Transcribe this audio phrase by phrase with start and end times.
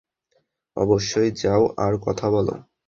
[0.77, 2.55] অবশ্যই যাও আর কথা বলো।